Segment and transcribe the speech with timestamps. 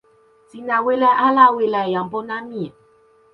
[0.49, 2.63] sina wile ala wile jan pona mi?